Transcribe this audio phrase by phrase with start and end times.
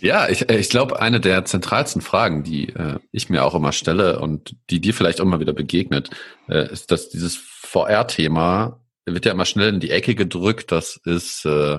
[0.00, 4.20] Ja, ich, ich glaube, eine der zentralsten Fragen, die äh, ich mir auch immer stelle
[4.20, 6.10] und die dir vielleicht auch immer wieder begegnet,
[6.48, 10.70] äh, ist, dass dieses VR-Thema wird ja immer schnell in die Ecke gedrückt.
[10.70, 11.78] Das ist äh,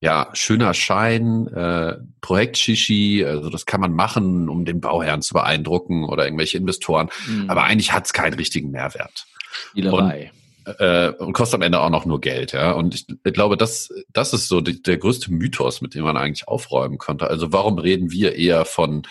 [0.00, 5.34] ja schöner Schein, äh, Projekt Shishi, also das kann man machen, um den Bauherrn zu
[5.34, 7.10] beeindrucken oder irgendwelche Investoren.
[7.28, 7.48] Mhm.
[7.48, 9.26] Aber eigentlich hat es keinen richtigen Mehrwert.
[9.70, 10.32] Spielerei.
[10.34, 12.72] Und äh, und kostet am Ende auch noch nur Geld, ja.
[12.72, 16.16] Und ich, ich glaube, das, das ist so die, der größte Mythos, mit dem man
[16.16, 17.28] eigentlich aufräumen könnte.
[17.28, 19.02] Also warum reden wir eher von,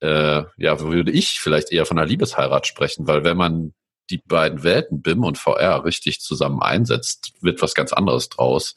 [0.00, 3.06] äh, ja, würde ich vielleicht eher von einer Liebesheirat sprechen?
[3.06, 3.74] Weil wenn man
[4.10, 8.74] die beiden Welten, BIM und VR, richtig zusammen einsetzt, wird was ganz anderes draus,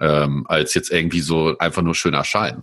[0.00, 2.62] ähm, als jetzt irgendwie so einfach nur schöner Schein.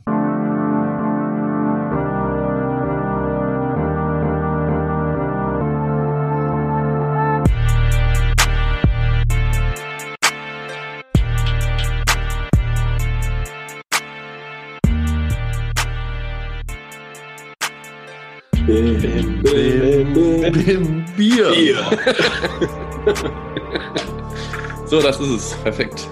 [18.71, 20.14] Bim, bim, bim,
[20.53, 21.52] bim, Bier.
[21.52, 21.75] Bier.
[24.86, 25.53] so, das ist es.
[25.61, 26.08] Perfekt.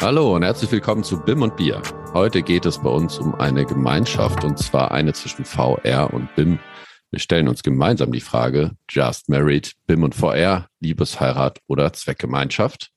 [0.00, 1.82] Hallo und herzlich willkommen zu BIM und Bier.
[2.14, 6.58] Heute geht es bei uns um eine Gemeinschaft und zwar eine zwischen VR und BIM.
[7.10, 12.90] Wir stellen uns gemeinsam die Frage, Just Married, BIM und VR, Liebesheirat oder Zweckgemeinschaft?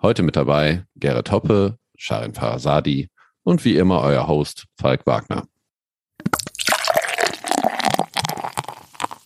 [0.00, 3.08] Heute mit dabei Gerrit Hoppe, Sharin Farasadi
[3.44, 5.46] und wie immer euer Host Falk Wagner.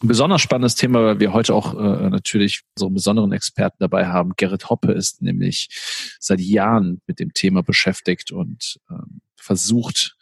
[0.02, 4.34] Ein besonders spannendes Thema, weil wir heute auch äh, natürlich einen besonderen Experten dabei haben.
[4.36, 5.70] Gerrit Hoppe ist nämlich
[6.20, 10.18] seit Jahren mit dem Thema beschäftigt und ähm, versucht,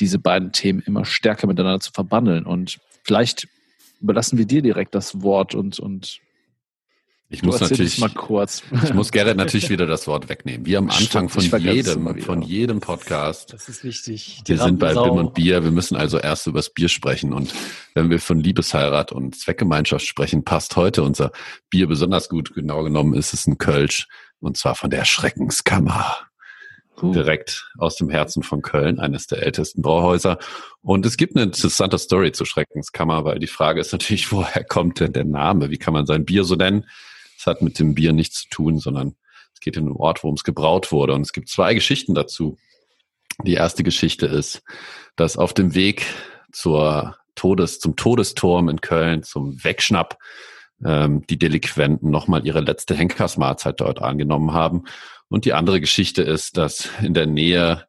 [0.00, 2.46] diese beiden Themen immer stärker miteinander zu verbandeln.
[2.46, 3.46] Und vielleicht
[4.00, 6.18] überlassen wir dir direkt das Wort und, und
[7.32, 8.62] ich muss natürlich mal kurz.
[8.84, 10.66] Ich muss Gerrit natürlich wieder das Wort wegnehmen.
[10.66, 13.52] Wir am Anfang von jedem, von jedem Podcast.
[13.52, 14.42] Das ist wichtig.
[14.44, 15.64] Wir sind bei BIM und Bier.
[15.64, 17.32] Wir müssen also erst über das Bier sprechen.
[17.32, 17.54] Und
[17.94, 21.32] wenn wir von Liebesheirat und Zweckgemeinschaft sprechen, passt heute unser
[21.70, 22.54] Bier besonders gut.
[22.54, 24.08] Genau genommen ist es ein Kölsch.
[24.40, 26.16] Und zwar von der Schreckenskammer.
[27.00, 27.12] Uh.
[27.12, 30.38] Direkt aus dem Herzen von Köln, eines der ältesten Brauhäuser.
[30.82, 35.00] Und es gibt eine interessante Story zur Schreckenskammer, weil die Frage ist natürlich, woher kommt
[35.00, 35.70] denn der Name?
[35.70, 36.84] Wie kann man sein Bier so nennen?
[37.42, 39.16] Es hat mit dem Bier nichts zu tun, sondern
[39.52, 41.12] es geht in den Ort, wo es gebraut wurde.
[41.12, 42.56] Und es gibt zwei Geschichten dazu.
[43.44, 44.62] Die erste Geschichte ist,
[45.16, 46.06] dass auf dem Weg
[46.52, 50.18] zur Todes, zum Todesturm in Köln, zum Wegschnapp,
[50.84, 54.84] ähm, die Delinquenten nochmal ihre letzte Henkersmahlzeit dort angenommen haben.
[55.28, 57.86] Und die andere Geschichte ist, dass in der Nähe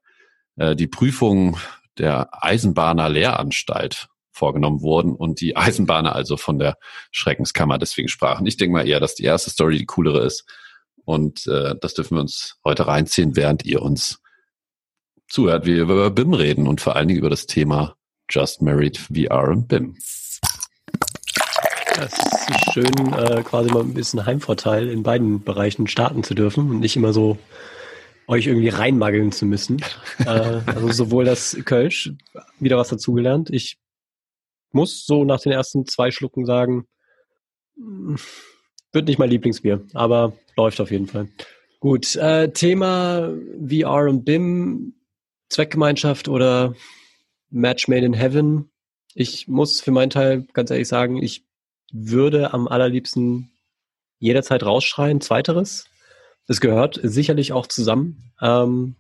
[0.56, 1.60] äh, die Prüfung
[2.00, 6.78] der Eisenbahner Lehranstalt vorgenommen wurden und die Eisenbahner also von der
[7.12, 8.46] Schreckenskammer deswegen sprachen.
[8.46, 10.46] Ich denke mal eher, dass die erste Story die coolere ist.
[11.06, 14.22] Und äh, das dürfen wir uns heute reinziehen, während ihr uns
[15.28, 17.96] zuhört, wie wir über BIM reden und vor allen Dingen über das Thema
[18.30, 19.96] Just Married VR und BIM.
[22.00, 26.70] Es ist schön, äh, quasi mal ein bisschen Heimvorteil in beiden Bereichen starten zu dürfen
[26.70, 27.38] und nicht immer so
[28.28, 29.84] euch irgendwie reinmageln zu müssen.
[30.26, 32.12] äh, also sowohl das Kölsch,
[32.60, 33.50] wieder was dazugelernt.
[33.50, 33.78] Ich
[34.74, 36.88] muss so nach den ersten zwei Schlucken sagen,
[38.92, 41.28] wird nicht mein Lieblingsbier, aber läuft auf jeden Fall.
[41.80, 43.34] Gut, äh, Thema
[43.68, 44.94] VR und BIM,
[45.50, 46.76] Zweckgemeinschaft oder
[47.50, 48.72] Match Made in Heaven.
[49.14, 51.46] Ich muss für meinen Teil ganz ehrlich sagen, ich
[51.92, 53.52] würde am allerliebsten
[54.20, 55.86] jederzeit rausschreien, zweiteres.
[56.48, 58.34] Es gehört sicherlich auch zusammen.
[58.42, 58.96] Ähm,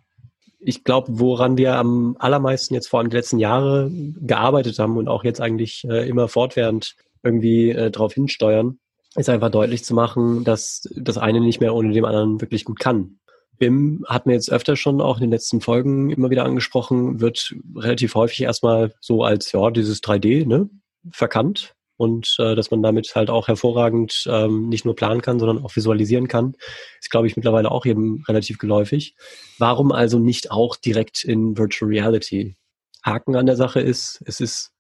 [0.66, 5.08] ich glaube, woran wir am allermeisten jetzt vor allem die letzten Jahre gearbeitet haben und
[5.08, 8.80] auch jetzt eigentlich äh, immer fortwährend irgendwie äh, darauf hinsteuern,
[9.16, 12.80] ist einfach deutlich zu machen, dass das eine nicht mehr ohne dem anderen wirklich gut
[12.80, 13.20] kann.
[13.60, 17.56] BIM hat mir jetzt öfter schon auch in den letzten Folgen immer wieder angesprochen, wird
[17.76, 20.70] relativ häufig erstmal so als, ja, dieses 3D, ne,
[21.12, 25.64] verkannt und äh, dass man damit halt auch hervorragend ähm, nicht nur planen kann, sondern
[25.64, 26.56] auch visualisieren kann,
[27.00, 29.16] ist, glaube ich, mittlerweile auch eben relativ geläufig.
[29.60, 32.56] Warum also nicht auch direkt in Virtual Reality?
[33.04, 34.72] Haken an der Sache ist, es ist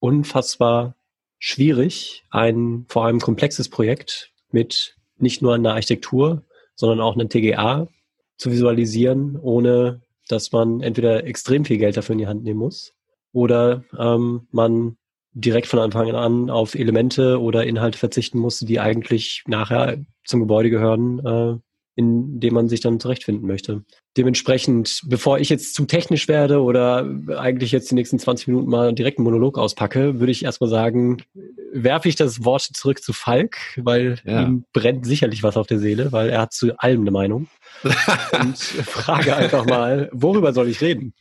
[0.00, 0.94] unfassbar
[1.38, 6.42] schwierig, ein vor allem komplexes Projekt mit nicht nur einer Architektur,
[6.74, 7.88] sondern auch einer TGA
[8.36, 12.94] zu visualisieren, ohne dass man entweder extrem viel Geld dafür in die Hand nehmen muss
[13.32, 14.96] oder ähm, man
[15.32, 20.70] direkt von Anfang an auf Elemente oder Inhalte verzichten musste, die eigentlich nachher zum Gebäude
[20.70, 21.58] gehören, äh,
[21.98, 23.82] in dem man sich dann zurechtfinden möchte.
[24.16, 27.04] Dementsprechend, bevor ich jetzt zu technisch werde oder
[27.36, 31.24] eigentlich jetzt die nächsten 20 Minuten mal direkt einen Monolog auspacke, würde ich erstmal sagen,
[31.72, 34.42] werfe ich das Wort zurück zu Falk, weil ja.
[34.42, 37.48] ihm brennt sicherlich was auf der Seele, weil er hat zu allem eine Meinung.
[38.40, 41.14] Und frage einfach mal, worüber soll ich reden?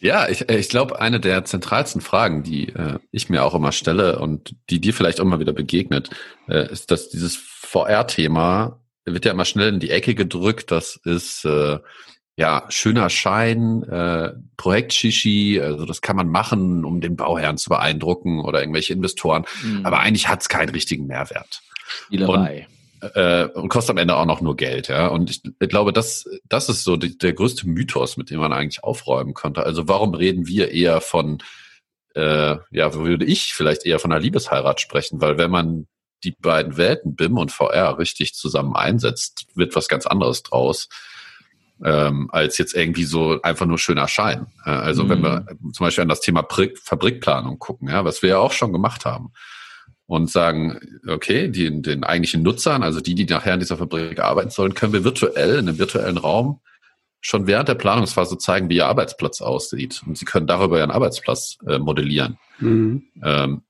[0.00, 4.18] Ja, ich, ich glaube, eine der zentralsten Fragen, die äh, ich mir auch immer stelle
[4.18, 6.10] und die dir vielleicht auch immer wieder begegnet,
[6.48, 10.70] äh, ist, dass dieses VR-Thema wird ja immer schnell in die Ecke gedrückt.
[10.70, 11.78] Das ist äh,
[12.36, 17.70] ja schöner Schein, äh, Projekt Shishi, also das kann man machen, um den Bauherrn zu
[17.70, 19.44] beeindrucken oder irgendwelche Investoren.
[19.62, 19.84] Mhm.
[19.84, 21.62] Aber eigentlich hat es keinen richtigen Mehrwert.
[22.06, 22.66] Spielerei.
[22.68, 25.08] Und, äh, und kostet am Ende auch noch nur Geld, ja.
[25.08, 28.52] Und ich, ich glaube, das, das ist so die, der größte Mythos, mit dem man
[28.52, 29.64] eigentlich aufräumen könnte.
[29.64, 31.38] Also warum reden wir eher von,
[32.14, 35.20] äh, ja, würde ich vielleicht eher von einer Liebesheirat sprechen?
[35.20, 35.86] Weil wenn man
[36.24, 40.88] die beiden Welten, BIM und VR, richtig zusammen einsetzt, wird was ganz anderes draus.
[41.84, 44.48] Ähm, als jetzt irgendwie so einfach nur schöner Schein.
[44.64, 45.08] Also mhm.
[45.10, 45.72] wenn wir mhm.
[45.72, 46.44] zum Beispiel an das Thema
[46.82, 49.32] Fabrikplanung gucken, ja, was wir ja auch schon gemacht haben
[50.08, 54.48] und sagen, okay, die, den eigentlichen Nutzern, also die, die nachher in dieser Fabrik arbeiten
[54.48, 56.60] sollen, können wir virtuell in einem virtuellen Raum
[57.20, 60.02] schon während der Planungsphase zeigen, wie ihr Arbeitsplatz aussieht.
[60.06, 62.38] Und sie können darüber ihren Arbeitsplatz äh, modellieren.
[62.58, 63.02] Mhm.
[63.22, 63.62] Ähm,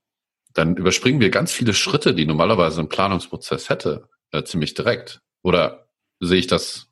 [0.53, 5.19] dann überspringen wir ganz viele Schritte, die normalerweise ein Planungsprozess hätte, äh, ziemlich direkt.
[5.41, 5.89] Oder
[6.21, 6.87] sehe ich das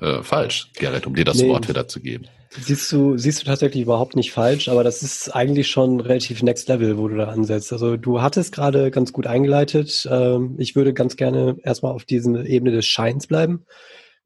[0.00, 2.28] äh, falsch, Gerrit, um dir das nee, Wort wieder zu geben?
[2.60, 6.68] Siehst du, siehst du tatsächlich überhaupt nicht falsch, aber das ist eigentlich schon relativ next
[6.68, 7.72] level, wo du da ansetzt.
[7.72, 10.08] Also du hattest gerade ganz gut eingeleitet.
[10.10, 13.64] Ähm, ich würde ganz gerne erstmal auf diese Ebene des Scheins bleiben.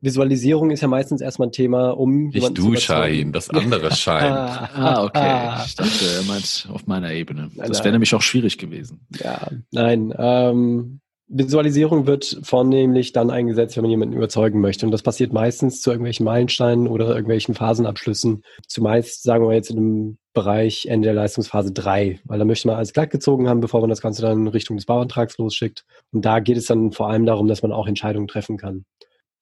[0.00, 4.32] Visualisierung ist ja meistens erstmal ein Thema, um Nicht du, Schein, das andere Schein.
[4.32, 5.64] ah, okay.
[5.66, 7.50] Ich dachte, er meint auf meiner Ebene.
[7.54, 9.06] Das wäre nämlich auch schwierig gewesen.
[9.22, 10.14] Ja, nein.
[10.16, 11.00] Ähm,
[11.32, 14.84] Visualisierung wird vornehmlich dann eingesetzt, wenn man jemanden überzeugen möchte.
[14.84, 18.42] Und das passiert meistens zu irgendwelchen Meilensteinen oder irgendwelchen Phasenabschlüssen.
[18.66, 22.76] Zumeist, sagen wir jetzt in einem Bereich Ende der Leistungsphase 3, weil da möchte man
[22.76, 25.84] alles glatt gezogen haben, bevor man das Ganze dann in Richtung des Bauantrags losschickt.
[26.10, 28.84] Und da geht es dann vor allem darum, dass man auch Entscheidungen treffen kann.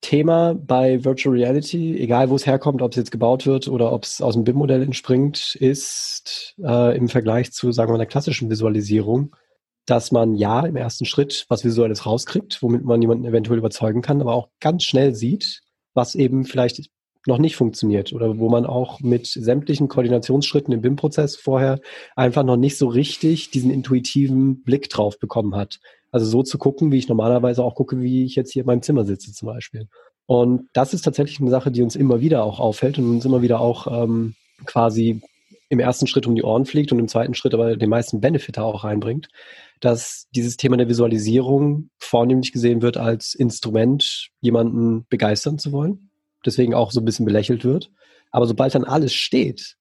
[0.01, 4.03] Thema bei Virtual Reality, egal wo es herkommt, ob es jetzt gebaut wird oder ob
[4.03, 8.49] es aus dem BIM-Modell entspringt, ist äh, im Vergleich zu, sagen wir mal, einer klassischen
[8.49, 9.35] Visualisierung,
[9.89, 14.21] dass man ja im ersten Schritt was Visuelles rauskriegt, womit man jemanden eventuell überzeugen kann,
[14.21, 15.61] aber auch ganz schnell sieht,
[15.93, 16.89] was eben vielleicht
[17.25, 21.79] noch nicht funktioniert oder wo man auch mit sämtlichen Koordinationsschritten im BIM-Prozess vorher
[22.15, 25.79] einfach noch nicht so richtig diesen intuitiven Blick drauf bekommen hat.
[26.11, 28.81] Also so zu gucken, wie ich normalerweise auch gucke, wie ich jetzt hier in meinem
[28.81, 29.87] Zimmer sitze zum Beispiel.
[30.25, 33.41] Und das ist tatsächlich eine Sache, die uns immer wieder auch auffällt und uns immer
[33.41, 35.21] wieder auch ähm, quasi
[35.69, 38.57] im ersten Schritt um die Ohren fliegt und im zweiten Schritt aber den meisten Benefit
[38.57, 39.29] auch reinbringt,
[39.79, 46.09] dass dieses Thema der Visualisierung vornehmlich gesehen wird als Instrument, jemanden begeistern zu wollen.
[46.45, 47.91] Deswegen auch so ein bisschen belächelt wird.
[48.31, 49.77] Aber sobald dann alles steht,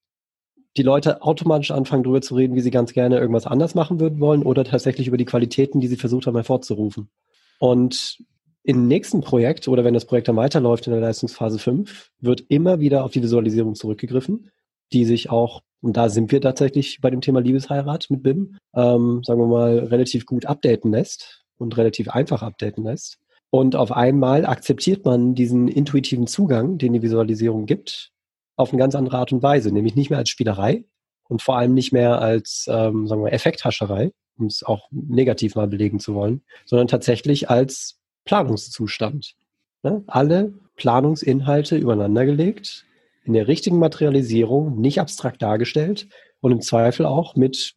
[0.77, 4.21] die Leute automatisch anfangen, darüber zu reden, wie sie ganz gerne irgendwas anders machen würden
[4.21, 7.11] wollen oder tatsächlich über die Qualitäten, die sie versucht haben, hervorzurufen.
[7.59, 8.19] Und
[8.63, 12.81] im nächsten Projekt oder wenn das Projekt dann weiterläuft in der Leistungsphase 5, wird immer
[12.81, 14.51] wieder auf die Visualisierung zurückgegriffen,
[14.93, 19.23] die sich auch, und da sind wir tatsächlich bei dem Thema Liebesheirat mit BIM, ähm,
[19.25, 23.19] sagen wir mal, relativ gut updaten lässt und relativ einfach updaten lässt.
[23.51, 28.11] Und auf einmal akzeptiert man diesen intuitiven Zugang, den die Visualisierung gibt,
[28.57, 30.85] auf eine ganz andere Art und Weise, nämlich nicht mehr als Spielerei
[31.29, 35.69] und vor allem nicht mehr als, ähm, sagen wir, Effekthascherei, um es auch negativ mal
[35.69, 39.35] belegen zu wollen, sondern tatsächlich als Planungszustand.
[39.83, 40.03] Ne?
[40.09, 42.85] Alle Planungsinhalte übereinander gelegt,
[43.29, 46.09] in der richtigen Materialisierung, nicht abstrakt dargestellt
[46.41, 47.75] und im Zweifel auch mit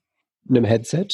[0.49, 1.07] einem Headset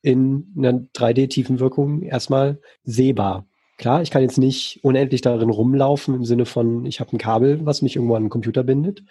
[0.00, 3.46] in einer 3D-Tiefenwirkung erstmal sehbar.
[3.76, 7.64] Klar, ich kann jetzt nicht unendlich darin rumlaufen im Sinne von, ich habe ein Kabel,
[7.66, 9.02] was mich irgendwo an den Computer bindet.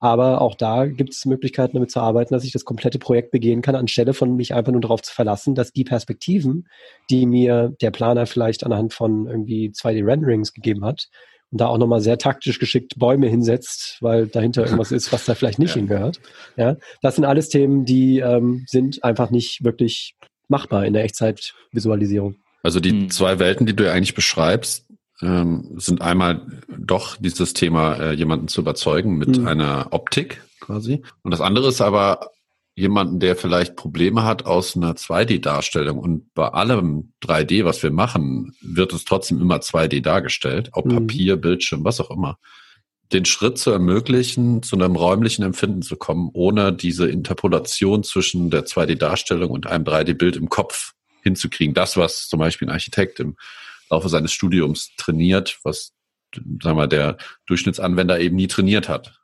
[0.00, 3.62] Aber auch da gibt es Möglichkeiten, damit zu arbeiten, dass ich das komplette Projekt begehen
[3.62, 6.68] kann, anstelle von mich einfach nur darauf zu verlassen, dass die Perspektiven,
[7.10, 11.08] die mir der Planer vielleicht anhand von irgendwie 2D-Renderings gegeben hat,
[11.50, 15.34] und da auch nochmal sehr taktisch geschickt Bäume hinsetzt, weil dahinter irgendwas ist, was da
[15.34, 15.76] vielleicht nicht ja.
[15.76, 16.20] hingehört.
[16.56, 20.14] Ja, das sind alles Themen, die ähm, sind einfach nicht wirklich
[20.48, 22.36] machbar in der Echtzeitvisualisierung.
[22.62, 23.10] Also die mhm.
[23.10, 24.86] zwei Welten, die du eigentlich beschreibst,
[25.22, 26.46] ähm, sind einmal
[26.78, 29.46] doch dieses Thema, äh, jemanden zu überzeugen mit mhm.
[29.46, 31.02] einer Optik quasi.
[31.22, 32.30] Und das andere ist aber
[32.78, 35.98] jemanden, der vielleicht Probleme hat aus einer 2D-Darstellung.
[35.98, 40.94] Und bei allem 3D, was wir machen, wird es trotzdem immer 2D dargestellt, ob mhm.
[40.94, 42.38] Papier, Bildschirm, was auch immer.
[43.12, 48.64] Den Schritt zu ermöglichen, zu einem räumlichen Empfinden zu kommen, ohne diese Interpolation zwischen der
[48.64, 50.92] 2D-Darstellung und einem 3D-Bild im Kopf
[51.22, 51.74] hinzukriegen.
[51.74, 53.36] Das, was zum Beispiel ein Architekt im
[53.90, 55.94] Laufe seines Studiums trainiert, was
[56.62, 57.16] sagen wir, der
[57.46, 59.18] Durchschnittsanwender eben nie trainiert hat.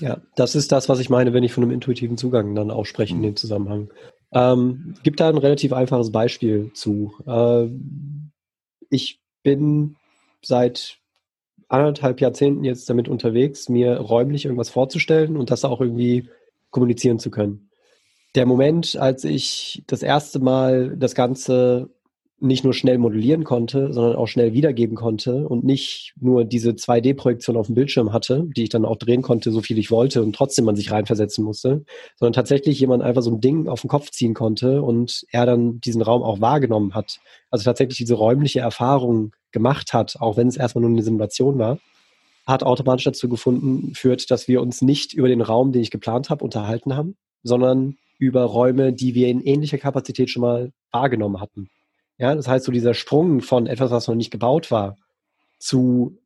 [0.00, 2.84] Ja, das ist das, was ich meine, wenn ich von einem intuitiven Zugang dann auch
[2.84, 3.24] spreche in mhm.
[3.24, 3.90] dem Zusammenhang.
[4.32, 7.14] Ähm, gibt da ein relativ einfaches Beispiel zu.
[7.26, 7.68] Äh,
[8.90, 9.96] ich bin
[10.42, 10.98] seit
[11.68, 16.28] anderthalb Jahrzehnten jetzt damit unterwegs, mir räumlich irgendwas vorzustellen und das auch irgendwie
[16.70, 17.70] kommunizieren zu können.
[18.34, 21.90] Der Moment, als ich das erste Mal das Ganze
[22.44, 27.56] nicht nur schnell modellieren konnte, sondern auch schnell wiedergeben konnte und nicht nur diese 2D-Projektion
[27.56, 30.34] auf dem Bildschirm hatte, die ich dann auch drehen konnte, so viel ich wollte und
[30.34, 31.84] trotzdem man sich reinversetzen musste,
[32.16, 35.80] sondern tatsächlich jemand einfach so ein Ding auf den Kopf ziehen konnte und er dann
[35.80, 37.18] diesen Raum auch wahrgenommen hat.
[37.50, 41.78] Also tatsächlich diese räumliche Erfahrung gemacht hat, auch wenn es erstmal nur eine Simulation war,
[42.46, 46.30] hat automatisch dazu gefunden, führt, dass wir uns nicht über den Raum, den ich geplant
[46.30, 51.68] habe, unterhalten haben, sondern über Räume, die wir in ähnlicher Kapazität schon mal wahrgenommen hatten.
[52.18, 54.96] Ja, das heißt, so dieser Sprung von etwas, was noch nicht gebaut war,
[55.58, 56.18] zu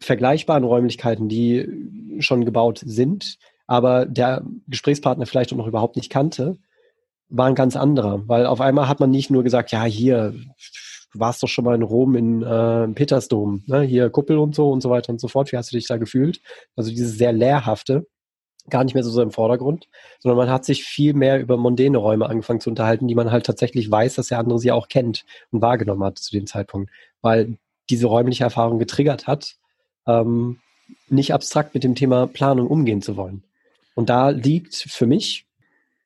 [0.00, 6.58] vergleichbaren Räumlichkeiten, die schon gebaut sind, aber der Gesprächspartner vielleicht auch noch überhaupt nicht kannte,
[7.28, 8.22] war ein ganz anderer.
[8.28, 10.34] Weil auf einmal hat man nicht nur gesagt, ja, hier,
[11.12, 13.82] du warst doch schon mal in Rom in äh, Petersdom, ne?
[13.82, 15.50] hier Kuppel und so und so weiter und so fort.
[15.50, 16.40] Wie hast du dich da gefühlt?
[16.76, 18.06] Also dieses sehr lehrhafte,
[18.70, 19.88] gar nicht mehr so, so im Vordergrund,
[20.20, 23.46] sondern man hat sich viel mehr über mondäne Räume angefangen zu unterhalten, die man halt
[23.46, 26.90] tatsächlich weiß, dass der andere sie auch kennt und wahrgenommen hat zu dem Zeitpunkt,
[27.20, 27.58] weil
[27.90, 29.56] diese räumliche Erfahrung getriggert hat,
[30.06, 30.60] ähm,
[31.08, 33.42] nicht abstrakt mit dem Thema Planung umgehen zu wollen.
[33.94, 35.46] Und da liegt für mich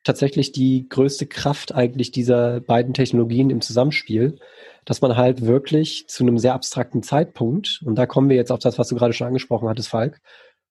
[0.04, 4.38] tatsächlich die größte Kraft eigentlich dieser beiden Technologien im Zusammenspiel,
[4.84, 8.60] dass man halt wirklich zu einem sehr abstrakten Zeitpunkt, und da kommen wir jetzt auf
[8.60, 10.20] das, was du gerade schon angesprochen hattest, Falk,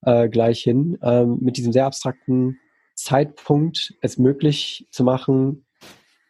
[0.07, 2.57] äh, gleich hin, ähm, mit diesem sehr abstrakten
[2.95, 5.65] Zeitpunkt es möglich zu machen,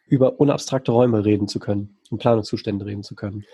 [0.08, 3.44] über unabstrakte Räume reden zu können und Planungszustände reden zu können.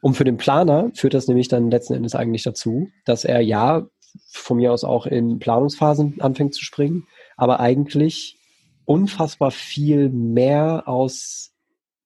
[0.00, 3.86] Und für den Planer führt das nämlich dann letzten Endes eigentlich dazu, dass er ja
[4.30, 7.06] von mir aus auch in Planungsphasen anfängt zu springen,
[7.36, 8.36] aber eigentlich
[8.84, 11.52] unfassbar viel mehr aus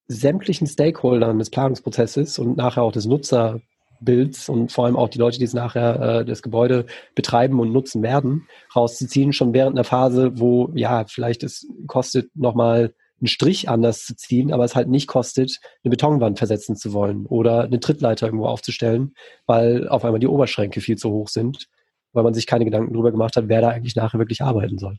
[0.07, 3.61] sämtlichen Stakeholdern des Planungsprozesses und nachher auch des Nutzer
[4.03, 7.71] Bilds und vor allem auch die Leute, die es nachher äh, das Gebäude betreiben und
[7.71, 13.69] nutzen werden, rauszuziehen, schon während einer Phase, wo ja, vielleicht es kostet nochmal einen Strich
[13.69, 17.79] anders zu ziehen, aber es halt nicht kostet, eine Betonwand versetzen zu wollen oder eine
[17.79, 19.13] Trittleiter irgendwo aufzustellen,
[19.45, 21.69] weil auf einmal die Oberschränke viel zu hoch sind,
[22.11, 24.97] weil man sich keine Gedanken darüber gemacht hat, wer da eigentlich nachher wirklich arbeiten soll.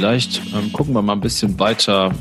[0.00, 2.14] Vielleicht ähm, gucken wir mal ein bisschen weiter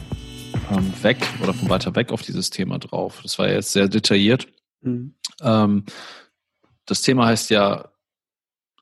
[0.70, 3.22] ähm, weg oder von weiter weg auf dieses Thema drauf.
[3.24, 4.50] Das war jetzt sehr detailliert.
[4.82, 5.14] Mhm.
[5.42, 5.86] Ähm,
[6.86, 7.90] das Thema heißt ja,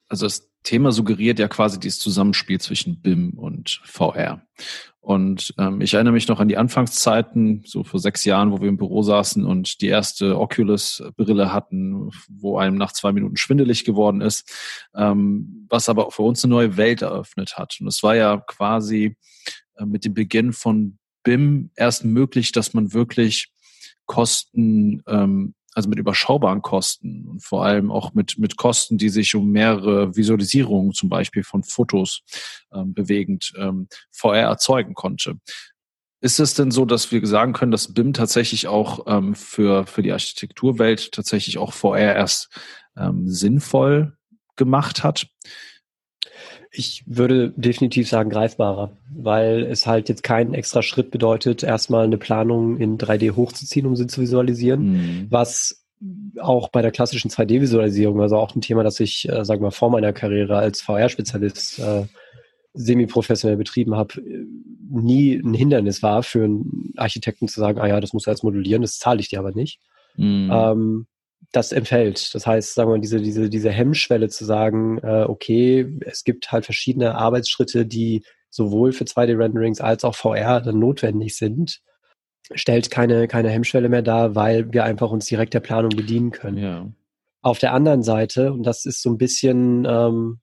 [0.09, 4.41] also das Thema suggeriert ja quasi dieses Zusammenspiel zwischen BIM und VR.
[5.07, 8.67] Und ähm, ich erinnere mich noch an die Anfangszeiten, so vor sechs Jahren, wo wir
[8.67, 14.19] im Büro saßen und die erste Oculus-Brille hatten, wo einem nach zwei Minuten schwindelig geworden
[14.19, 14.51] ist,
[14.93, 17.77] ähm, was aber für uns eine neue Welt eröffnet hat.
[17.79, 19.15] Und es war ja quasi
[19.77, 23.47] äh, mit dem Beginn von BIM erst möglich, dass man wirklich
[24.07, 29.35] Kosten ähm, also mit überschaubaren Kosten und vor allem auch mit, mit Kosten, die sich
[29.35, 32.23] um mehrere Visualisierungen zum Beispiel von Fotos
[32.73, 35.35] ähm, bewegend ähm, VR erzeugen konnte.
[36.19, 40.01] Ist es denn so, dass wir sagen können, dass BIM tatsächlich auch ähm, für, für
[40.01, 42.49] die Architekturwelt tatsächlich auch VR erst
[42.97, 44.17] ähm, sinnvoll
[44.55, 45.27] gemacht hat?
[46.71, 52.17] Ich würde definitiv sagen greifbarer, weil es halt jetzt keinen extra Schritt bedeutet, erstmal eine
[52.17, 55.27] Planung in 3D hochzuziehen, um sie zu visualisieren, mhm.
[55.29, 55.83] was
[56.39, 59.71] auch bei der klassischen 2D-Visualisierung, also auch ein Thema, das ich, äh, sagen wir mal,
[59.71, 62.05] vor meiner Karriere als VR-Spezialist äh,
[62.73, 64.21] semi-professionell betrieben habe,
[64.89, 68.43] nie ein Hindernis war für einen Architekten zu sagen, ah ja, das muss er jetzt
[68.43, 69.79] modulieren, das zahle ich dir aber nicht.
[70.15, 70.49] Mhm.
[70.51, 71.07] Ähm,
[71.51, 72.33] das entfällt.
[72.35, 76.51] Das heißt, sagen wir mal, diese, diese, diese Hemmschwelle zu sagen, äh, okay, es gibt
[76.51, 81.81] halt verschiedene Arbeitsschritte, die sowohl für 2D-Renderings als auch VR dann notwendig sind,
[82.53, 86.57] stellt keine, keine Hemmschwelle mehr dar, weil wir einfach uns direkt der Planung bedienen können.
[86.57, 86.87] Ja.
[87.41, 90.39] Auf der anderen Seite, und das ist so ein bisschen, ähm,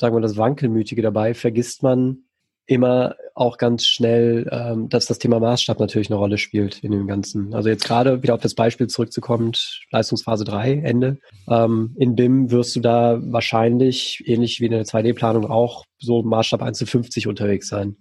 [0.00, 2.27] sagen wir, das Wankelmütige dabei, vergisst man,
[2.68, 7.06] immer auch ganz schnell, ähm, dass das Thema Maßstab natürlich eine Rolle spielt in dem
[7.06, 7.54] Ganzen.
[7.54, 9.52] Also jetzt gerade wieder auf das Beispiel zurückzukommen,
[9.90, 11.18] Leistungsphase 3, Ende.
[11.48, 16.62] Ähm, in BIM wirst du da wahrscheinlich, ähnlich wie in der 2D-Planung auch, so Maßstab
[16.62, 17.96] 1 zu 50 unterwegs sein.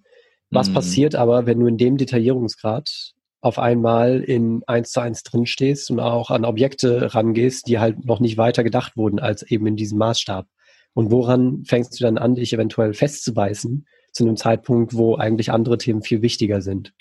[0.50, 0.74] Was mhm.
[0.74, 6.02] passiert aber, wenn du in dem Detaillierungsgrad auf einmal in eins zu eins drinstehst und
[6.02, 9.98] auch an Objekte rangehst, die halt noch nicht weiter gedacht wurden als eben in diesem
[9.98, 10.46] Maßstab.
[10.94, 13.86] Und woran fängst du dann an, dich eventuell festzubeißen
[14.18, 16.94] zu einem Zeitpunkt, wo eigentlich andere Themen viel wichtiger sind?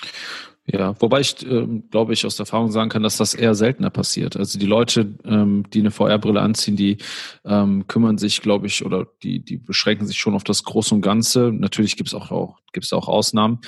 [0.68, 4.36] Ja, wobei ich, ähm, glaube ich, aus Erfahrung sagen kann, dass das eher seltener passiert.
[4.36, 6.98] Also die Leute, ähm, die eine VR-Brille anziehen, die
[7.44, 11.02] ähm, kümmern sich, glaube ich, oder die, die beschränken sich schon auf das Große und
[11.02, 11.52] Ganze.
[11.52, 12.58] Natürlich gibt es auch, auch,
[12.92, 13.60] auch Ausnahmen.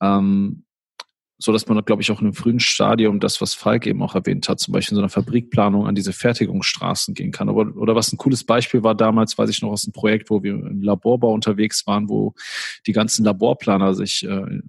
[0.00, 0.63] Ähm,
[1.44, 4.14] so dass man, glaube ich, auch in einem frühen Stadium das, was Falk eben auch
[4.14, 7.48] erwähnt hat, zum Beispiel in so einer Fabrikplanung an diese Fertigungsstraßen gehen kann.
[7.48, 10.42] Aber, oder was ein cooles Beispiel war damals, weiß ich noch aus einem Projekt, wo
[10.42, 12.34] wir im Laborbau unterwegs waren, wo
[12.86, 14.60] die ganzen Laborplaner sich äh,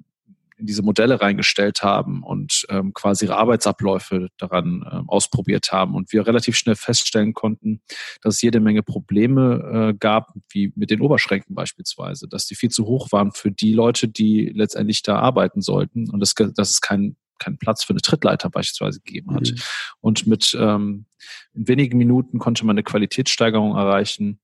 [0.58, 5.96] in diese Modelle reingestellt haben und ähm, quasi ihre Arbeitsabläufe daran ähm, ausprobiert haben.
[5.96, 7.82] Und wir relativ schnell feststellen konnten,
[8.22, 12.70] dass es jede Menge Probleme äh, gab, wie mit den Oberschränken beispielsweise, dass die viel
[12.70, 16.82] zu hoch waren für die Leute, die letztendlich da arbeiten sollten und dass, dass es
[16.82, 19.52] kein keinen Platz für eine Trittleiter beispielsweise gegeben hat.
[19.52, 19.58] Mhm.
[20.00, 21.06] Und mit ähm,
[21.54, 24.40] in wenigen Minuten konnte man eine Qualitätssteigerung erreichen,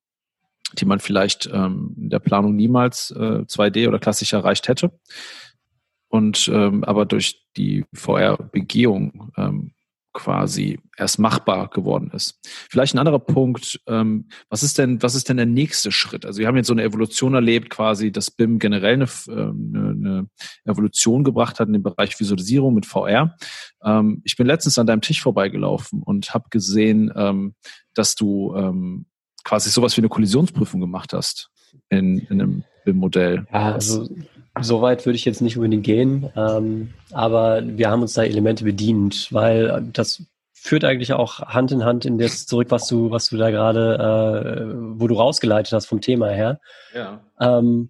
[0.74, 4.92] die man vielleicht ähm, in der Planung niemals äh, 2D oder klassisch erreicht hätte
[6.12, 9.72] und ähm, aber durch die VR-Begehung ähm,
[10.14, 12.40] quasi erst machbar geworden ist.
[12.44, 16.26] Vielleicht ein anderer Punkt, ähm, was ist denn, was ist denn der nächste Schritt?
[16.26, 19.90] Also wir haben jetzt so eine Evolution erlebt, quasi, dass BIM generell eine, ähm, eine,
[19.92, 20.28] eine
[20.66, 23.38] Evolution gebracht hat in dem Bereich Visualisierung mit VR.
[23.84, 27.56] Ähm, ich bin letztens an deinem Tisch vorbeigelaufen und habe gesehen, ähm,
[27.94, 29.06] dass du ähm,
[29.46, 31.50] quasi sowas wie eine Kollisionsprüfung gemacht hast
[31.90, 33.48] in, in einem BIM-Modell.
[33.52, 34.10] Ja, also
[34.60, 38.64] so weit würde ich jetzt nicht unbedingt gehen, ähm, aber wir haben uns da Elemente
[38.66, 43.30] bedient, weil das führt eigentlich auch Hand in Hand in das zurück, was du, was
[43.30, 46.60] du da gerade, äh, wo du rausgeleitet hast vom Thema her.
[46.94, 47.22] Ja.
[47.40, 47.90] Ähm,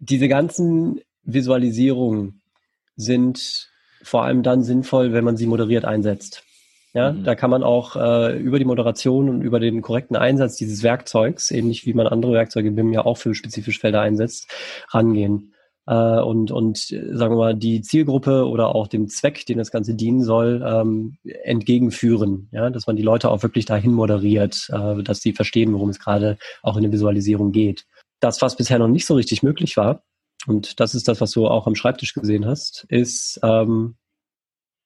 [0.00, 2.40] diese ganzen Visualisierungen
[2.96, 3.70] sind
[4.02, 6.42] vor allem dann sinnvoll, wenn man sie moderiert einsetzt.
[6.94, 7.24] Ja, mhm.
[7.24, 11.50] da kann man auch äh, über die Moderation und über den korrekten Einsatz dieses Werkzeugs,
[11.50, 14.50] ähnlich wie man andere Werkzeuge BIM ja auch für spezifische Felder einsetzt,
[14.90, 15.52] rangehen.
[15.86, 19.94] Äh, und, und sagen wir mal, die Zielgruppe oder auch dem Zweck, den das Ganze
[19.94, 22.48] dienen soll, ähm, entgegenführen.
[22.52, 25.98] Ja, dass man die Leute auch wirklich dahin moderiert, äh, dass sie verstehen, worum es
[25.98, 27.86] gerade auch in der Visualisierung geht.
[28.20, 30.02] Das, was bisher noch nicht so richtig möglich war,
[30.46, 33.96] und das ist das, was du auch am Schreibtisch gesehen hast, ist, ähm,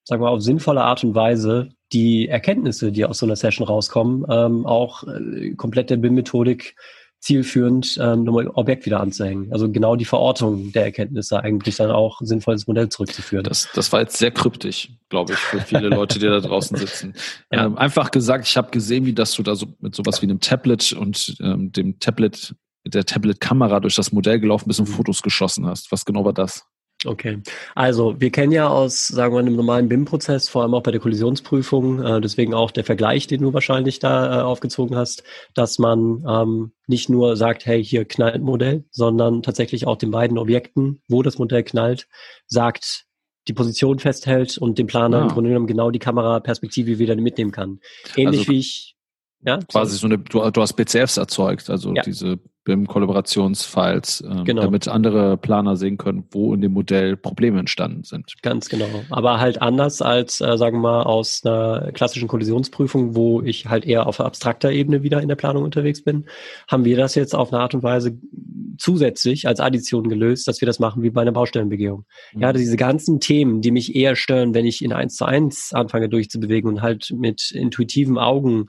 [0.04, 4.24] sagen wir, auf sinnvolle Art und Weise die Erkenntnisse, die aus so einer Session rauskommen,
[4.30, 6.74] ähm, auch äh, komplett der BIM-Methodik
[7.22, 9.52] zielführend ähm, nochmal Objekt wieder anzuhängen.
[9.52, 13.44] Also genau die Verortung der Erkenntnisse eigentlich dann auch sinnvoll ins Modell zurückzuführen.
[13.44, 17.14] Das, das war jetzt sehr kryptisch, glaube ich, für viele Leute, die da draußen sitzen.
[17.52, 17.66] Ja.
[17.66, 20.40] Ähm, einfach gesagt, ich habe gesehen, wie dass du da so mit sowas wie einem
[20.40, 22.54] Tablet und ähm, dem Tablet,
[22.86, 24.94] der Tablet-Kamera durch das Modell gelaufen bist und mhm.
[24.94, 25.92] Fotos geschossen hast.
[25.92, 26.64] Was genau war das?
[27.04, 27.40] Okay.
[27.74, 31.00] Also wir kennen ja aus, sagen wir, einem normalen BIM-Prozess, vor allem auch bei der
[31.00, 36.24] Kollisionsprüfung, äh, deswegen auch der Vergleich, den du wahrscheinlich da äh, aufgezogen hast, dass man
[36.28, 41.02] ähm, nicht nur sagt, hey, hier knallt ein Modell, sondern tatsächlich auch den beiden Objekten,
[41.08, 42.06] wo das Modell knallt,
[42.46, 43.06] sagt,
[43.48, 45.22] die Position festhält und dem Planer ah.
[45.22, 47.80] im Grunde genommen genau die Kameraperspektive wieder mitnehmen kann.
[48.16, 48.96] Ähnlich also, wie ich
[49.44, 52.02] ja, quasi so eine, du, du hast BCFs erzeugt, also ja.
[52.02, 54.62] diese BIM-Kollaborationsfiles, ähm, genau.
[54.62, 58.34] damit andere Planer sehen können, wo in dem Modell Probleme entstanden sind.
[58.42, 58.86] Ganz genau.
[59.10, 63.84] Aber halt anders als, äh, sagen wir mal, aus einer klassischen Kollisionsprüfung, wo ich halt
[63.84, 66.26] eher auf abstrakter Ebene wieder in der Planung unterwegs bin,
[66.68, 68.18] haben wir das jetzt auf eine Art und Weise
[68.78, 72.04] zusätzlich als Addition gelöst, dass wir das machen wie bei einer Baustellenbegehung.
[72.32, 72.40] Mhm.
[72.40, 76.08] Ja, diese ganzen Themen, die mich eher stören, wenn ich in eins zu eins anfange
[76.08, 78.68] durchzubewegen und halt mit intuitiven Augen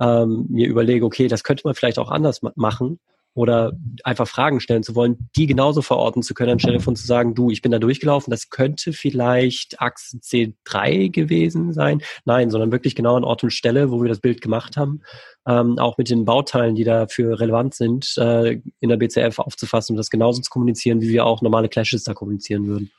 [0.00, 2.98] ähm, mir überlege, okay, das könnte man vielleicht auch anders machen,
[3.38, 3.72] oder
[4.02, 7.50] einfach Fragen stellen zu wollen, die genauso verorten zu können, anstelle von zu sagen, du,
[7.52, 12.02] ich bin da durchgelaufen, das könnte vielleicht Achse C3 gewesen sein.
[12.24, 15.02] Nein, sondern wirklich genau an Ort und Stelle, wo wir das Bild gemacht haben,
[15.46, 19.98] ähm, auch mit den Bauteilen, die dafür relevant sind, äh, in der BCF aufzufassen und
[19.98, 22.90] das genauso zu kommunizieren, wie wir auch normale Clashes da kommunizieren würden.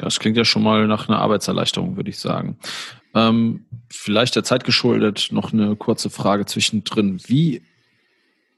[0.00, 2.56] Das klingt ja schon mal nach einer Arbeitserleichterung, würde ich sagen.
[3.16, 7.20] Ähm, vielleicht der Zeit geschuldet noch eine kurze Frage zwischendrin.
[7.26, 7.62] Wie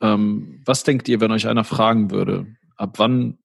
[0.01, 3.39] ähm, was denkt ihr, wenn euch einer fragen würde, ab wann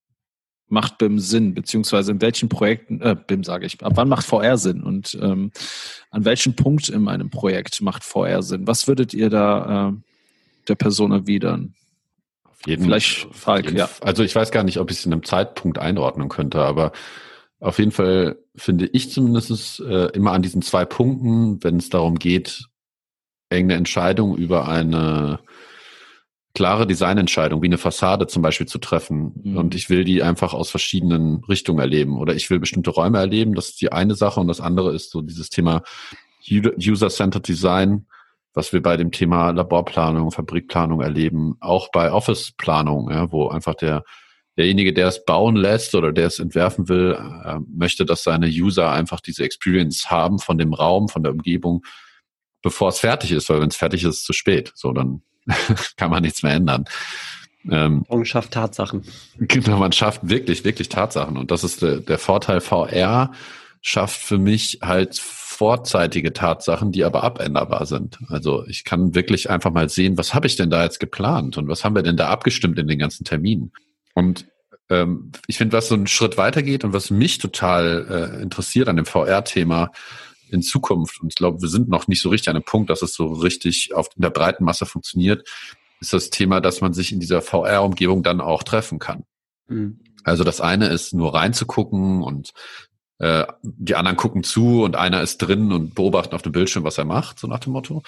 [0.68, 4.58] macht BIM Sinn, beziehungsweise in welchen Projekten, äh, BIM sage ich, ab wann macht VR
[4.58, 5.52] Sinn und ähm,
[6.10, 8.68] an welchem Punkt in einem Projekt macht VR Sinn?
[8.68, 9.94] Was würdet ihr da äh,
[10.68, 11.76] der Person erwidern?
[12.44, 13.90] Auf jeden, Vielleicht Falk, jeden, ja.
[14.02, 16.94] Also ich weiß gar nicht, ob ich es in einem Zeitpunkt einordnen könnte, aber
[17.60, 22.18] auf jeden Fall finde ich zumindest äh, immer an diesen zwei Punkten, wenn es darum
[22.18, 22.66] geht,
[23.50, 25.40] irgendeine Entscheidung über eine
[26.56, 29.34] klare Designentscheidungen, wie eine Fassade zum Beispiel zu treffen.
[29.44, 29.58] Mhm.
[29.58, 32.18] Und ich will die einfach aus verschiedenen Richtungen erleben.
[32.18, 33.54] Oder ich will bestimmte Räume erleben.
[33.54, 34.40] Das ist die eine Sache.
[34.40, 35.84] Und das andere ist so dieses Thema
[36.50, 38.08] User-Centered Design,
[38.54, 44.04] was wir bei dem Thema Laborplanung, Fabrikplanung erleben, auch bei Office-Planung, ja, wo einfach der
[44.58, 48.90] derjenige, der es bauen lässt oder der es entwerfen will, äh, möchte, dass seine User
[48.92, 51.84] einfach diese Experience haben von dem Raum, von der Umgebung,
[52.62, 54.72] bevor es fertig ist, weil wenn es fertig ist, ist es zu spät.
[54.76, 55.24] So, dann
[55.98, 56.86] kann man nichts mehr ändern.
[57.70, 59.04] Ähm, und schafft Tatsachen.
[59.38, 61.38] Genau, man schafft wirklich, wirklich Tatsachen.
[61.38, 63.32] Und das ist der, der Vorteil VR,
[63.82, 68.20] schafft für mich halt vorzeitige Tatsachen, die aber abänderbar sind.
[68.28, 71.68] Also ich kann wirklich einfach mal sehen, was habe ich denn da jetzt geplant und
[71.68, 73.72] was haben wir denn da abgestimmt in den ganzen Terminen.
[74.14, 74.48] Und
[74.90, 78.98] ähm, ich finde, was so einen Schritt weitergeht und was mich total äh, interessiert an
[78.98, 79.92] dem VR-Thema,
[80.50, 83.02] in Zukunft, und ich glaube, wir sind noch nicht so richtig an dem Punkt, dass
[83.02, 85.48] es so richtig auf in der breiten Masse funktioniert,
[86.00, 89.24] ist das Thema, dass man sich in dieser VR-Umgebung dann auch treffen kann.
[89.68, 90.00] Mhm.
[90.24, 92.52] Also das eine ist nur reinzugucken und
[93.20, 96.98] äh, die anderen gucken zu und einer ist drin und beobachten auf dem Bildschirm, was
[96.98, 98.04] er macht, so nach dem Motto.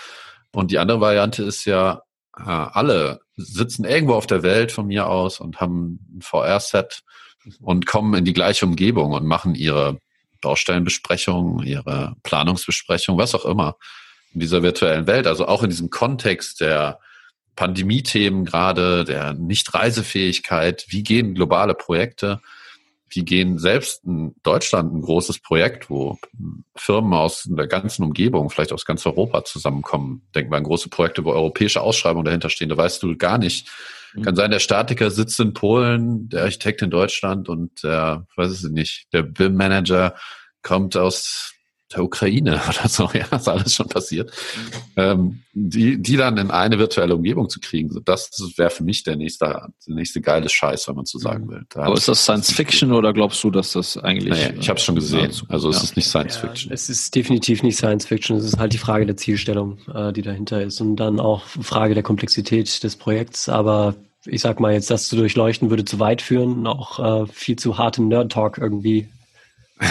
[0.52, 2.02] Und die andere Variante ist ja,
[2.38, 7.04] äh, alle sitzen irgendwo auf der Welt von mir aus und haben ein VR-Set
[7.62, 10.00] und kommen in die gleiche Umgebung und machen ihre
[10.42, 13.78] Baustellenbesprechung, ihre Planungsbesprechung, was auch immer
[14.34, 15.28] in dieser virtuellen Welt.
[15.28, 17.00] Also auch in diesem Kontext der
[17.56, 22.40] Pandemie-Themen gerade, der Nicht-Reisefähigkeit, wie gehen globale Projekte,
[23.10, 26.18] wie gehen selbst in Deutschland ein großes Projekt, wo
[26.76, 30.22] Firmen aus der ganzen Umgebung, vielleicht aus ganz Europa zusammenkommen.
[30.36, 32.70] Denken wir an große Projekte, wo europäische Ausschreibungen dahinter stehen.
[32.70, 33.70] Da weißt du gar nicht.
[34.18, 34.24] Mhm.
[34.24, 38.72] Kann sein, der Statiker sitzt in Polen, der Architekt in Deutschland und der, weiß ich
[38.72, 40.16] nicht, der BIM-Manager
[40.62, 41.54] kommt aus
[41.94, 44.32] der Ukraine oder so, ja, ist alles schon passiert,
[44.98, 49.16] ähm, die, die dann in eine virtuelle Umgebung zu kriegen, das wäre für mich der
[49.16, 51.64] nächste, der nächste geile Scheiß, wenn man so sagen will.
[51.70, 54.32] Da Aber ist das Science Fiction oder glaubst du, dass das eigentlich?
[54.32, 55.84] Naja, ich habe es schon gesehen, also es ja.
[55.84, 56.74] ist nicht Science ja, Fiction.
[56.74, 60.22] Es ist definitiv nicht Science Fiction, es ist halt die Frage der Zielstellung, äh, die
[60.22, 63.96] dahinter ist und dann auch Frage der Komplexität des Projekts, aber
[64.28, 67.78] ich sag mal jetzt, das zu durchleuchten würde zu weit führen, auch äh, viel zu
[67.78, 69.08] hart im Nerd-Talk irgendwie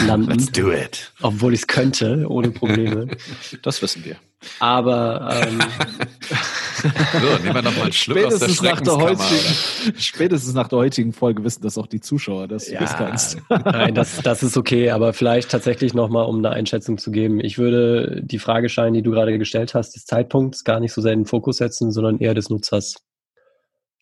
[0.07, 0.31] landen.
[0.31, 1.12] Let's do it.
[1.22, 3.09] Obwohl ich es könnte, ohne Probleme.
[3.62, 4.16] Das wissen wir.
[4.61, 5.61] Aber ähm,
[7.20, 10.68] so, nehmen wir noch mal einen Schluck spätestens aus der, nach der heutigen, Spätestens nach
[10.68, 13.38] der heutigen Folge wissen das auch die Zuschauer, dass ja, du das kannst.
[13.49, 17.40] Nein, das, das ist okay, aber vielleicht tatsächlich nochmal, um eine Einschätzung zu geben.
[17.40, 21.12] Ich würde die Frageschein, die du gerade gestellt hast, des Zeitpunkts gar nicht so sehr
[21.12, 23.05] in den Fokus setzen, sondern eher des Nutzers.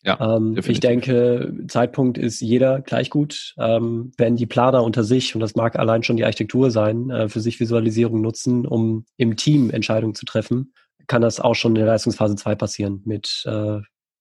[0.05, 3.55] Ja, ähm, ich denke, Zeitpunkt ist jeder gleich gut.
[3.57, 7.27] Ähm, wenn die Planer unter sich, und das mag allein schon die Architektur sein, äh,
[7.27, 10.73] für sich Visualisierung nutzen, um im Team Entscheidungen zu treffen,
[11.07, 13.79] kann das auch schon in der Leistungsphase 2 passieren mit äh,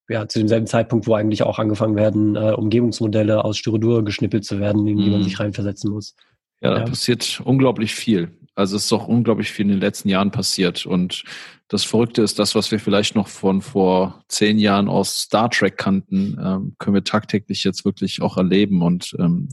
[0.09, 4.61] ja, zu demselben Zeitpunkt, wo eigentlich auch angefangen werden, äh, Umgebungsmodelle aus Styrodur geschnippelt zu
[4.61, 5.13] werden, in die mhm.
[5.13, 6.15] man sich reinversetzen muss.
[6.63, 6.85] Ja, da ja.
[6.85, 8.31] passiert unglaublich viel.
[8.55, 10.87] Also es ist doch unglaublich viel in den letzten Jahren passiert.
[10.87, 11.25] Und
[11.69, 15.77] das Verrückte ist, das, was wir vielleicht noch von vor zehn Jahren aus Star Trek
[15.77, 18.83] kannten, ähm, können wir tagtäglich jetzt wirklich auch erleben.
[18.83, 19.49] Und ähm,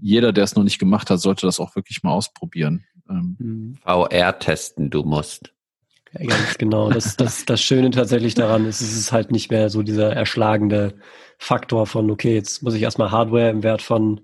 [0.00, 2.84] jeder, der es noch nicht gemacht hat, sollte das auch wirklich mal ausprobieren.
[3.08, 3.78] Ähm, mhm.
[3.82, 5.52] VR testen, du musst.
[6.18, 6.90] Ja, ganz genau.
[6.90, 10.94] Das, das, das Schöne tatsächlich daran ist, es ist halt nicht mehr so dieser erschlagende
[11.38, 14.20] Faktor von, okay, jetzt muss ich erstmal Hardware im Wert von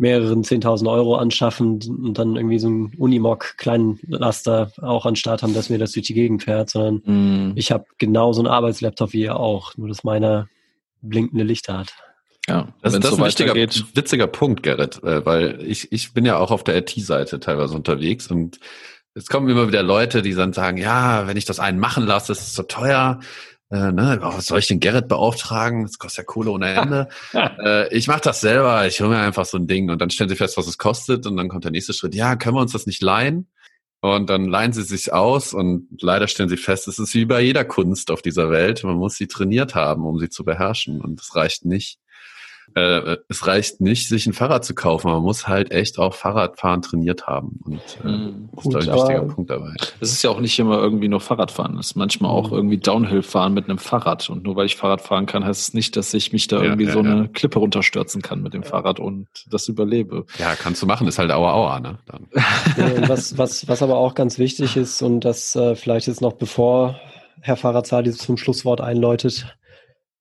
[0.00, 5.42] mehreren 10.000 Euro anschaffen und dann irgendwie so ein Unimog kleinen Laster auch an Start
[5.42, 7.52] haben, dass mir das durch die Gegend fährt, sondern mm.
[7.56, 10.48] ich habe genau so einen Arbeitslaptop wie ihr auch, nur dass meiner
[11.02, 11.92] blinkende Lichter hat.
[12.48, 16.24] Ja, das, das so ist ein wichtiger, witziger Punkt, Gerrit, äh, weil ich, ich bin
[16.24, 18.58] ja auch auf der IT-Seite teilweise unterwegs und
[19.14, 22.28] es kommen immer wieder Leute, die dann sagen, ja, wenn ich das einen machen lasse,
[22.28, 23.20] das ist so teuer
[23.70, 25.84] äh, ne, was soll ich den Gerrit beauftragen?
[25.84, 27.08] Das kostet ja Kohle ohne Ende.
[27.32, 30.28] äh, ich mache das selber, ich hole mir einfach so ein Ding und dann stellen
[30.28, 32.72] sie fest, was es kostet und dann kommt der nächste Schritt, ja, können wir uns
[32.72, 33.48] das nicht leihen?
[34.02, 37.42] Und dann leihen sie sich aus und leider stellen sie fest, es ist wie bei
[37.42, 41.20] jeder Kunst auf dieser Welt, man muss sie trainiert haben, um sie zu beherrschen und
[41.20, 41.98] es reicht nicht
[42.74, 45.10] äh, es reicht nicht, sich ein Fahrrad zu kaufen.
[45.10, 47.60] Man muss halt echt auch Fahrradfahren trainiert haben.
[47.64, 49.74] Und äh, mhm, das ist ein wichtiger Punkt dabei.
[50.00, 51.78] Es ist ja auch nicht immer irgendwie nur Fahrradfahren.
[51.78, 52.56] Es ist manchmal auch mhm.
[52.56, 54.28] irgendwie Downhill fahren mit einem Fahrrad.
[54.30, 56.64] Und nur weil ich Fahrrad fahren kann, heißt es nicht, dass ich mich da ja,
[56.64, 57.10] irgendwie ja, so ja.
[57.10, 60.26] eine Klippe runterstürzen kann mit dem Fahrrad und das überlebe.
[60.38, 61.08] Ja, kannst du machen.
[61.08, 61.98] Ist halt Aua Aua, ne?
[62.06, 62.28] Dann.
[63.08, 67.00] was, was, was aber auch ganz wichtig ist und das äh, vielleicht jetzt noch bevor
[67.40, 69.56] Herr Fahrradzali zum Schlusswort einläutet,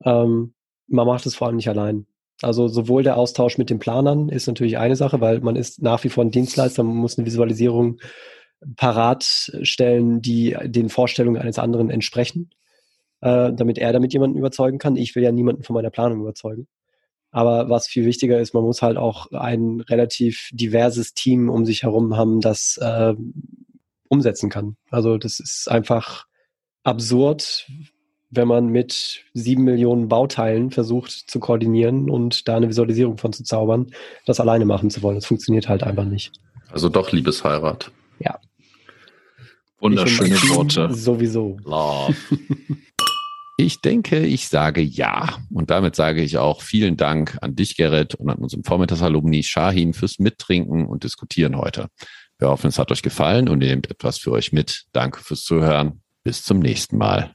[0.03, 0.53] ähm,
[0.87, 2.05] man macht es vor allem nicht allein.
[2.41, 6.03] Also sowohl der Austausch mit den Planern ist natürlich eine Sache, weil man ist nach
[6.03, 7.99] wie vor ein Dienstleister, man muss eine Visualisierung
[8.75, 12.51] parat stellen, die den Vorstellungen eines anderen entsprechen.
[13.21, 14.95] äh, damit er damit jemanden überzeugen kann.
[14.95, 16.67] Ich will ja niemanden von meiner Planung überzeugen.
[17.31, 21.83] Aber was viel wichtiger ist, man muss halt auch ein relativ diverses Team um sich
[21.83, 23.13] herum haben, das äh,
[24.07, 24.77] umsetzen kann.
[24.89, 26.25] Also das ist einfach
[26.83, 27.67] absurd,
[28.29, 33.43] wenn man mit sieben Millionen Bauteilen versucht zu koordinieren und da eine Visualisierung von zu
[33.43, 33.87] zaubern,
[34.25, 35.15] das alleine machen zu wollen.
[35.15, 36.31] Das funktioniert halt einfach nicht.
[36.71, 37.91] Also doch Liebesheirat.
[38.19, 38.39] Ja.
[39.79, 40.93] Wunderschöne Worte.
[40.93, 41.57] Sowieso.
[41.63, 42.15] Love.
[43.61, 45.37] Ich denke, ich sage ja.
[45.51, 49.93] Und damit sage ich auch vielen Dank an dich, Gerrit, und an unseren Vormittagsalumni Shahin
[49.93, 51.89] fürs Mittrinken und Diskutieren heute.
[52.37, 54.85] Wir hoffen, es hat euch gefallen und ihr nehmt etwas für euch mit.
[54.93, 56.01] Danke fürs Zuhören.
[56.23, 57.33] Bis zum nächsten Mal.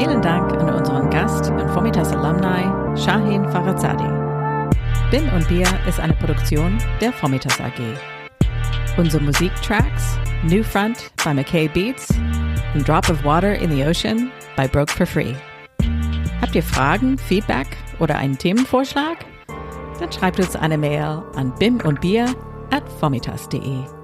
[0.00, 4.08] Vielen Dank an unseren Gast und Vormittags Alumni Shahin Farazadi.
[5.10, 7.98] Bin und Bier ist eine Produktion der Vormittags AG.
[8.96, 12.08] Unsere Musiktracks New Front bei McKay Beats
[12.72, 15.34] und Drop of Water in the Ocean bei Broke for Free.
[16.40, 17.66] Habt ihr Fragen, Feedback
[17.98, 19.18] oder einen Themenvorschlag?
[19.98, 22.24] Dann schreibt uns eine Mail an bim und bier
[22.70, 23.99] at vomitas.de.